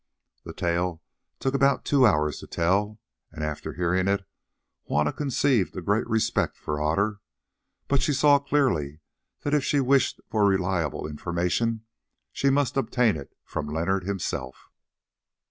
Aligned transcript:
The 0.45 0.53
tale 0.53 0.99
took 1.37 1.53
about 1.53 1.85
two 1.85 2.07
hours 2.07 2.39
to 2.39 2.47
tell, 2.47 2.97
and 3.31 3.43
after 3.43 3.73
hearing 3.73 4.07
it 4.07 4.25
Juanna 4.87 5.13
conceived 5.13 5.77
a 5.77 5.81
great 5.83 6.07
respect 6.09 6.57
for 6.57 6.81
Otter, 6.81 7.19
but 7.87 8.01
she 8.01 8.11
saw 8.11 8.39
clearly 8.39 8.99
that 9.41 9.53
if 9.53 9.63
she 9.63 9.79
wished 9.79 10.19
for 10.27 10.43
reliable 10.47 11.07
information 11.07 11.85
she 12.31 12.49
must 12.49 12.77
obtain 12.77 13.15
it 13.15 13.35
from 13.43 13.67
Leonard 13.67 14.03
himself. 14.03 14.71